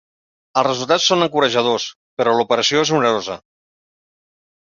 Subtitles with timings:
[0.59, 1.85] Els resultats són encoratjadors,
[2.21, 3.37] però l'operació és onerosa.